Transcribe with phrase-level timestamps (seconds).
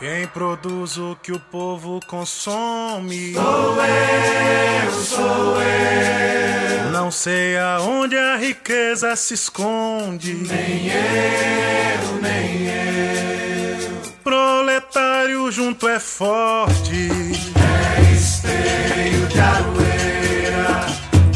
[0.00, 3.34] Quem produz o que o povo consome?
[3.34, 6.90] Sou eu, sou eu.
[6.90, 10.32] Não sei aonde a riqueza se esconde.
[10.32, 13.90] Nem eu, nem eu.
[14.24, 17.10] Proletário junto é forte.
[17.54, 20.86] É esteio de aroeira.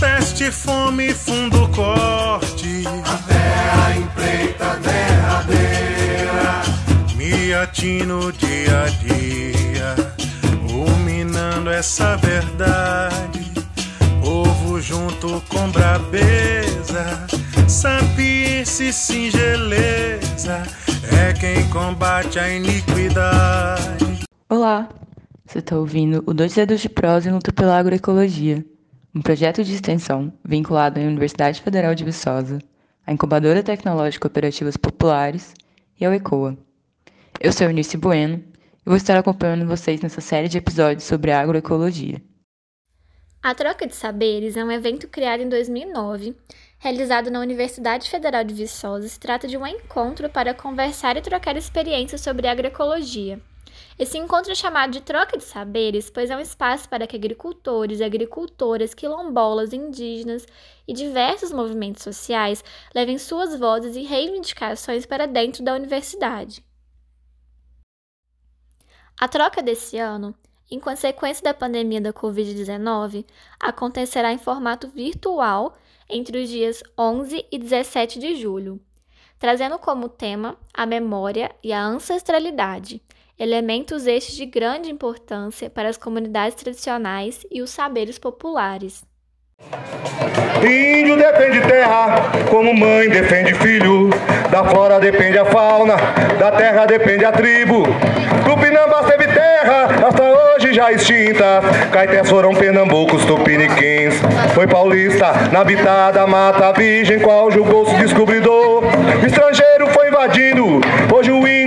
[0.01, 2.44] Peste, fome, fundo corte.
[7.85, 9.95] Me atino dia a dia,
[10.73, 13.53] ruminando essa verdade.
[14.23, 17.27] Povo junto com brabeza,
[17.69, 20.63] sapiência e singeleza
[21.13, 24.25] é quem combate a iniquidade.
[24.49, 24.89] Olá,
[25.45, 28.65] você está ouvindo o Dois Dedos de Prosa e Luta pela Agroecologia,
[29.15, 32.61] um projeto de extensão vinculado à Universidade Federal de Viçosa,
[33.07, 35.53] à Incubadora Tecnológica Cooperativas Populares
[36.01, 36.64] e ao ECOA.
[37.45, 42.19] Eu sou Eunice Bueno e vou estar acompanhando vocês nessa série de episódios sobre agroecologia.
[43.43, 46.35] A Troca de Saberes é um evento criado em 2009,
[46.79, 49.07] realizado na Universidade Federal de Viçosa.
[49.07, 53.39] Se trata de um encontro para conversar e trocar experiências sobre agroecologia.
[53.99, 58.01] Esse encontro é chamado de Troca de Saberes, pois é um espaço para que agricultores,
[58.01, 60.47] agricultoras, quilombolas, indígenas
[60.89, 66.65] e diversos movimentos sociais levem suas vozes e reivindicações para dentro da universidade.
[69.21, 70.35] A troca desse ano,
[70.71, 73.25] em consequência da pandemia da Covid-19,
[73.61, 75.77] acontecerá em formato virtual
[76.11, 78.81] entre os dias 11 e 17 de julho,
[79.39, 83.01] trazendo como tema a memória e a ancestralidade,
[83.39, 89.05] elementos estes de grande importância para as comunidades tradicionais e os saberes populares.
[90.61, 94.11] Índio defende terra, como mãe defende filho.
[94.51, 95.97] Da flora depende a fauna,
[96.39, 97.85] da terra depende a tribo.
[98.45, 101.61] Tupinambás teve terra, hasta hoje já extinta.
[101.91, 104.15] Caetés foram pernambucos, tupiniquins.
[104.55, 108.83] Foi paulista, na habitada mata virgem, qual julgou-se descobridor.
[109.27, 110.81] Estrangeiro foi invadindo,
[111.13, 111.64] hoje o índio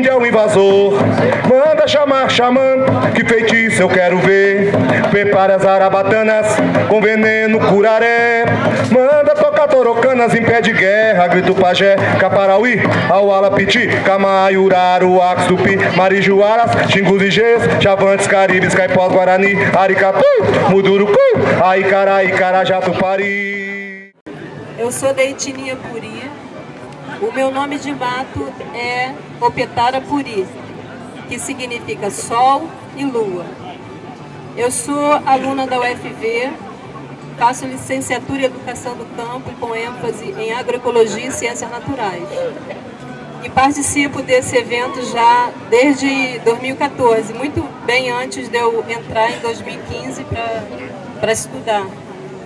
[1.49, 4.71] Manda chamar xamã, que feitiço eu quero ver.
[5.09, 6.55] Prepare as arabatanas,
[6.87, 8.45] com veneno curaré.
[8.91, 15.75] Manda tocar torocanas em pé de guerra, grito pajé, caparauí, auala piti, camaiuraru, ax tupi,
[15.95, 17.63] marijuaras, xingus e gês,
[18.29, 20.23] caribes, caipós, guarani, aricatu,
[20.69, 21.17] mudurucu,
[21.63, 24.13] aicará, icará, jatupari.
[24.77, 26.16] Eu sou da etnia Puri.
[27.19, 29.11] O meu nome de mato é
[29.41, 30.45] Opetara Puri,
[31.27, 33.43] que significa sol e lua.
[34.55, 36.51] Eu sou aluna da UFV,
[37.35, 42.27] faço licenciatura em Educação do Campo com ênfase em Agroecologia e Ciências Naturais.
[43.43, 50.23] E participo desse evento já desde 2014, muito bem antes de eu entrar em 2015
[51.19, 51.87] para estudar.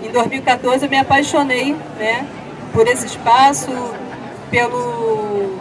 [0.02, 2.26] Em 2014 eu me apaixonei né,
[2.74, 3.70] por esse espaço,
[4.52, 5.58] pelo,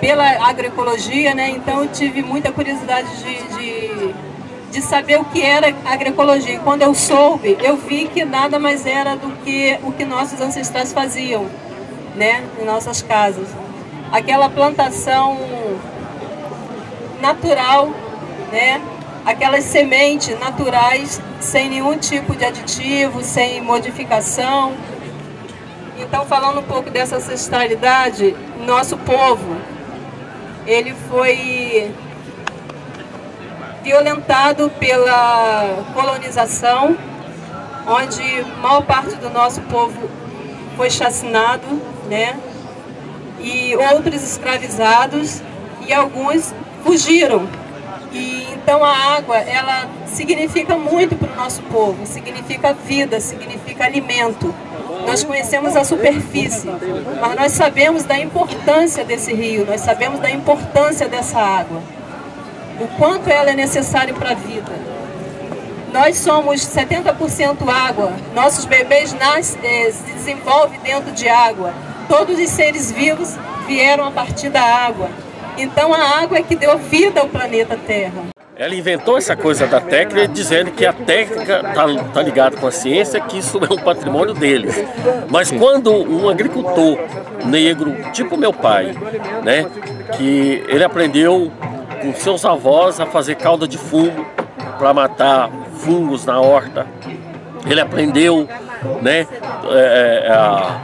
[0.00, 1.50] pela agroecologia, né?
[1.50, 4.14] então eu tive muita curiosidade de, de,
[4.72, 6.54] de saber o que era agroecologia.
[6.54, 10.40] E quando eu soube, eu vi que nada mais era do que o que nossos
[10.40, 11.46] ancestrais faziam
[12.16, 12.42] né?
[12.58, 13.48] em nossas casas.
[14.10, 15.38] Aquela plantação
[17.20, 17.90] natural,
[18.50, 18.80] né?
[19.24, 24.72] aquelas sementes naturais, sem nenhum tipo de aditivo, sem modificação.
[26.10, 28.34] Então, falando um pouco dessa ancestralidade,
[28.66, 29.56] nosso povo,
[30.66, 31.94] ele foi
[33.80, 36.96] violentado pela colonização,
[37.86, 40.10] onde maior parte do nosso povo
[40.76, 42.36] foi chacinado, né?
[43.38, 45.40] E outros escravizados
[45.86, 47.48] e alguns fugiram.
[48.10, 54.52] E então a água, ela significa muito para o nosso povo, significa vida, significa alimento.
[55.06, 56.68] Nós conhecemos a superfície,
[57.20, 61.82] mas nós sabemos da importância desse rio, nós sabemos da importância dessa água,
[62.80, 64.72] o quanto ela é necessária para a vida.
[65.92, 71.74] Nós somos 70% água, nossos bebês nascem, eh, se desenvolvem dentro de água,
[72.08, 73.36] todos os seres vivos
[73.66, 75.10] vieram a partir da água.
[75.58, 78.39] Então a água é que deu vida ao planeta Terra.
[78.60, 82.70] Ela inventou essa coisa da técnica dizendo que a técnica está tá ligada com a
[82.70, 84.84] ciência, que isso é um patrimônio deles.
[85.30, 86.98] Mas quando um agricultor
[87.46, 88.94] negro, tipo meu pai,
[89.42, 89.64] né,
[90.14, 91.50] que ele aprendeu
[92.02, 94.26] com seus avós a fazer calda de fungo
[94.78, 96.86] para matar fungos na horta,
[97.64, 98.46] ele aprendeu
[99.00, 99.26] né,
[99.70, 100.80] é, a,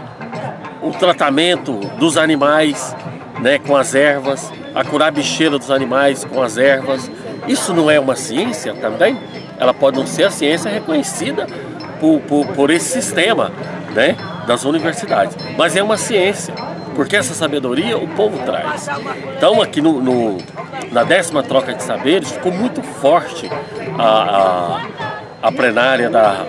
[0.80, 2.96] o tratamento dos animais
[3.38, 7.10] né, com as ervas, a curar a bicheira dos animais com as ervas.
[7.46, 9.18] Isso não é uma ciência também?
[9.58, 11.46] Ela pode não ser a ciência reconhecida
[12.00, 13.52] por, por, por esse sistema
[13.94, 14.16] né,
[14.46, 16.54] das universidades, mas é uma ciência,
[16.94, 18.88] porque essa sabedoria o povo traz.
[19.36, 20.38] Então, aqui no, no
[20.92, 23.50] na décima troca de saberes, ficou muito forte
[23.98, 24.80] a,
[25.42, 26.44] a, a plenária da,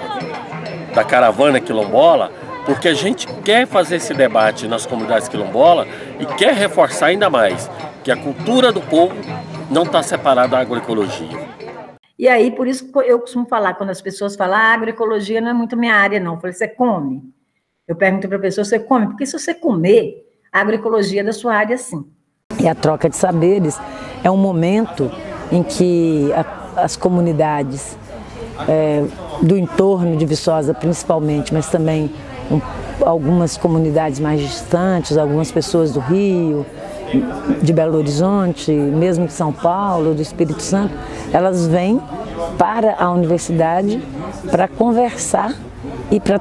[0.94, 2.32] da caravana quilombola,
[2.66, 5.88] porque a gente quer fazer esse debate nas comunidades quilombolas
[6.20, 7.70] e quer reforçar ainda mais
[8.04, 9.16] que a cultura do povo
[9.70, 11.48] não está separada da agroecologia.
[12.18, 15.54] E aí, por isso eu costumo falar, quando as pessoas falam, ah, agroecologia não é
[15.54, 16.34] muito minha área, não.
[16.34, 17.22] Eu falei, você come?
[17.88, 19.08] Eu pergunto para a pessoa, você come?
[19.08, 22.06] Porque se você comer, a agroecologia é da sua área, sim.
[22.60, 23.80] E a troca de saberes
[24.24, 25.12] é um momento
[25.52, 27.98] em que a, as comunidades
[28.68, 29.06] é,
[29.42, 32.12] do entorno de Viçosa, principalmente, mas também
[32.52, 32.60] um,
[33.06, 36.66] algumas comunidades mais distantes, algumas pessoas do Rio,
[37.62, 40.94] de Belo Horizonte, mesmo de São Paulo, do Espírito Santo,
[41.32, 42.02] elas vêm
[42.58, 44.02] para a universidade
[44.50, 45.56] para conversar
[46.12, 46.40] e para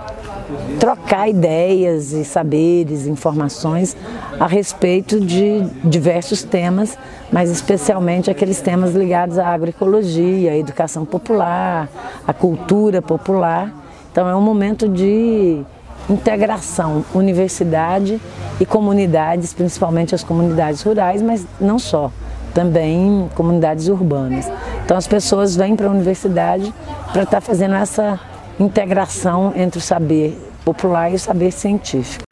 [0.79, 3.97] trocar ideias e saberes, informações
[4.39, 6.97] a respeito de diversos temas,
[7.33, 11.89] mas especialmente aqueles temas ligados à agroecologia, à educação popular,
[12.27, 13.73] à cultura popular.
[14.13, 15.63] Então é um momento de
[16.09, 18.21] integração, universidade
[18.61, 22.11] e comunidades, principalmente as comunidades rurais, mas não só,
[22.55, 24.51] também comunidades urbanas.
[24.85, 26.73] Então as pessoas vêm para a universidade
[27.13, 28.19] para estar tá fazendo essa
[28.59, 32.25] integração entre o saber popular e o saber científico.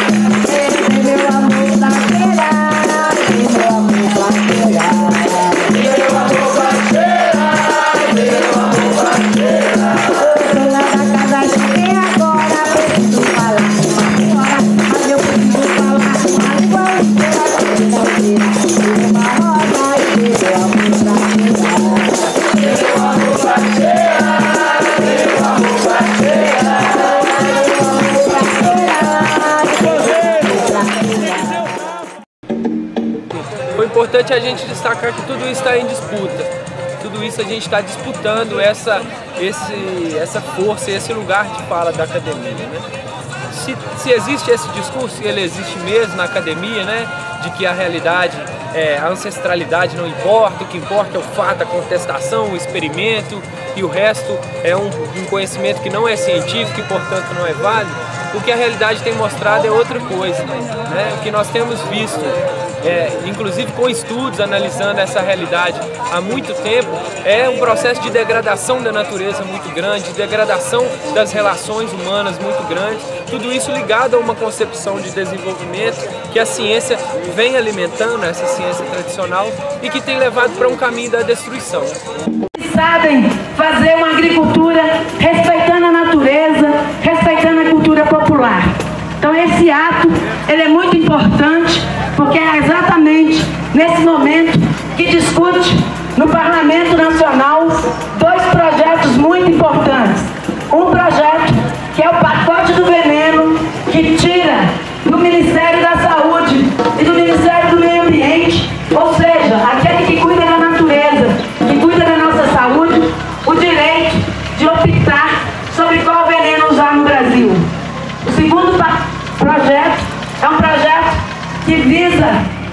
[33.94, 36.64] Importante a gente destacar que tudo isso está em disputa.
[37.00, 39.00] Tudo isso a gente está disputando essa,
[39.40, 42.50] esse, essa força, esse lugar de fala da academia.
[42.52, 42.80] Né?
[43.52, 47.06] Se, se existe esse discurso, ele existe mesmo na academia, né?
[47.42, 48.36] de que a realidade,
[48.74, 53.40] é, a ancestralidade não importa, o que importa é o fato, a contestação, o experimento
[53.76, 57.52] e o resto é um, um conhecimento que não é científico e, portanto, não é
[57.52, 57.94] válido.
[58.34, 60.44] O que a realidade tem mostrado é outra coisa.
[60.44, 61.14] Né?
[61.16, 62.20] O que nós temos visto
[62.84, 65.80] é, inclusive com estudos analisando essa realidade
[66.12, 66.88] há muito tempo,
[67.24, 72.62] é um processo de degradação da natureza muito grande, de degradação das relações humanas muito
[72.68, 72.98] grande,
[73.30, 75.96] tudo isso ligado a uma concepção de desenvolvimento
[76.32, 76.98] que a ciência
[77.34, 79.48] vem alimentando, essa ciência tradicional,
[79.82, 81.82] e que tem levado para um caminho da destruição.
[82.74, 84.82] Sabem fazer uma agricultura
[85.18, 86.70] respeitando a natureza,
[87.02, 88.62] respeitando a cultura popular.
[89.18, 90.08] Então esse ato
[90.48, 91.82] ele é muito importante
[92.16, 93.44] porque é exatamente
[93.74, 94.58] nesse momento
[94.96, 95.76] que discute
[96.16, 97.63] no Parlamento Nacional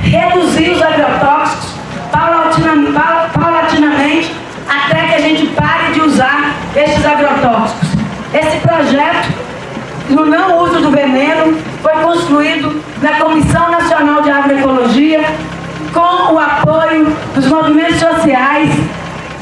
[0.04, 1.76] reduzir os agrotóxicos
[3.34, 4.36] paulatinamente
[4.68, 7.90] até que a gente pare de usar esses agrotóxicos.
[8.34, 9.30] Esse projeto,
[10.10, 15.26] no não uso do veneno, foi construído na Comissão Nacional de Agroecologia
[15.94, 17.06] com o apoio
[17.36, 18.70] dos movimentos sociais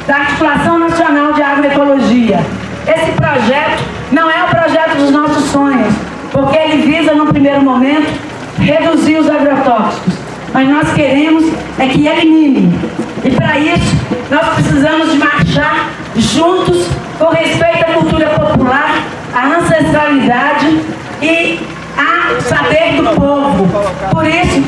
[0.08, 2.40] da Articulação Nacional de Agroecologia.
[2.88, 5.94] Esse projeto não é o projeto dos nossos sonhos,
[6.32, 8.10] porque ele visa, no primeiro momento,
[8.58, 10.19] reduzir os agrotóxicos.
[10.60, 11.46] Mas nós queremos
[11.78, 12.78] é que elimine.
[13.24, 13.96] E para isso,
[14.30, 16.86] nós precisamos de marchar juntos
[17.18, 20.82] com respeito à cultura popular, à ancestralidade
[21.22, 21.62] e
[21.98, 23.70] a saber do povo.
[24.12, 24.62] Por isso,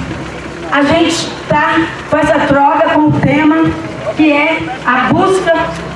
[0.71, 3.65] a gente está com essa troca com o tema
[4.15, 5.53] que é a busca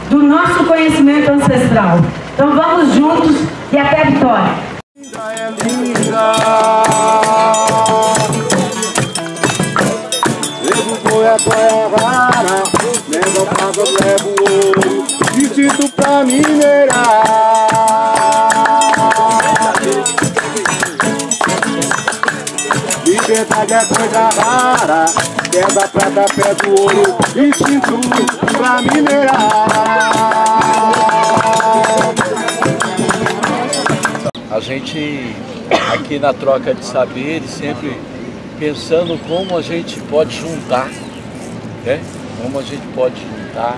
[0.09, 2.01] do nosso conhecimento ancestral.
[2.33, 3.37] Então vamos juntos
[3.71, 4.75] e até a vitória.
[11.35, 11.37] É
[11.99, 12.63] rara,
[13.09, 16.95] leva praga, leva o ouro, distrito pra minerar.
[23.05, 25.05] Liberdade é coisa rara,
[25.51, 27.99] pedra, prata, pedra, ouro, instinto
[28.53, 29.67] pra minerar.
[34.51, 35.35] A gente
[35.91, 37.99] aqui na troca de saberes sempre
[38.57, 40.89] pensando como a gente pode juntar,
[41.85, 42.01] né?
[42.41, 43.77] Como a gente pode juntar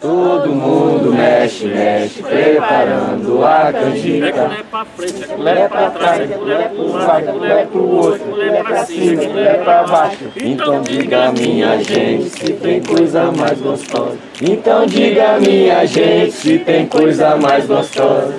[0.00, 4.46] Todo mundo mexe, mexe, preparando a canjica.
[4.46, 9.22] Lé pra frente, Lé pra trás, lé pro lado, lé pro outro, lé pra cima,
[9.34, 10.18] lé pra baixo.
[10.36, 14.16] Então diga minha gente se tem coisa mais gostosa.
[14.40, 18.36] Então diga minha gente se tem coisa mais gostosa.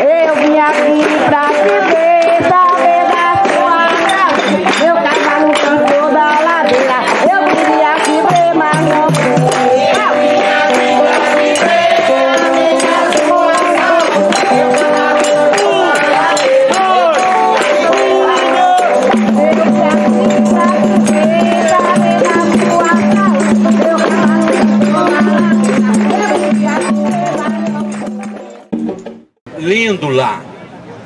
[0.00, 2.07] Eu vim aqui pra te ver,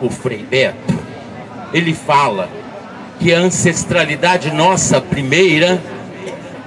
[0.03, 0.99] o Frei Beto,
[1.73, 2.51] ele fala
[3.21, 5.81] que a ancestralidade nossa primeira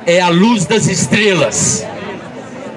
[0.06, 1.86] é a luz das estrelas.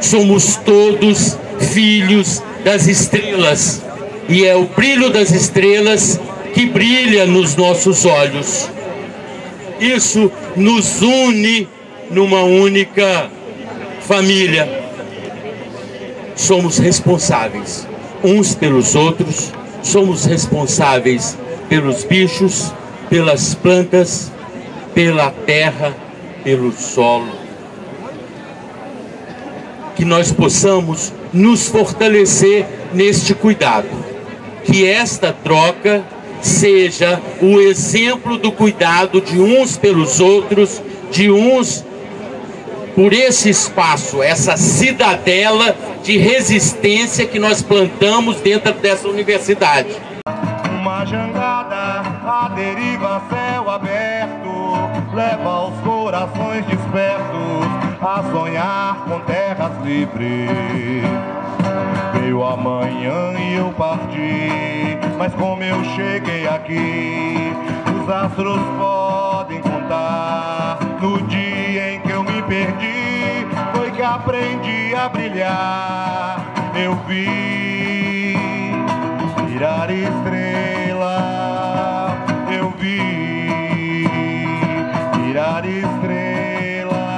[0.01, 1.39] Somos todos
[1.73, 3.83] filhos das estrelas
[4.29, 6.21] e é o brilho das estrelas
[6.53, 8.69] que brilha nos nossos olhos.
[9.81, 11.69] Isso nos une
[12.11, 13.31] numa única
[14.01, 14.69] família.
[16.35, 17.87] Somos responsáveis
[18.23, 21.37] uns pelos outros, somos responsáveis
[21.69, 22.73] pelos bichos,
[23.09, 24.33] pelas plantas,
[24.95, 25.95] pela terra,
[26.43, 27.29] pelo solo.
[29.95, 33.89] Que nós possamos nos fortalecer neste cuidado.
[34.65, 36.05] Que esta troca
[36.41, 40.81] seja o exemplo do cuidado de uns pelos outros,
[41.11, 41.85] de uns
[42.99, 49.91] por esse espaço, essa cidadela de resistência que nós plantamos dentro dessa universidade.
[50.81, 54.51] Uma jangada, a deriva, céu aberto,
[55.15, 57.69] leva os corações despertos
[58.03, 60.51] a sonhar com terras livres.
[62.15, 67.53] Veio amanhã e eu parti, mas como eu cheguei aqui,
[68.03, 68.98] os astros podem
[74.15, 76.41] aprendi a brilhar.
[76.75, 78.37] Eu vi
[79.49, 81.17] virar estrela,
[82.51, 84.07] eu vi
[85.23, 87.09] virar estrela.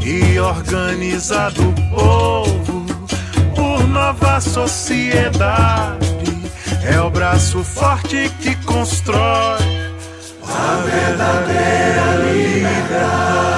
[0.00, 2.86] E organizado o povo
[3.54, 6.12] por nova sociedade.
[6.84, 9.72] É o braço forte que constrói
[10.44, 13.51] a verdadeira liberdade.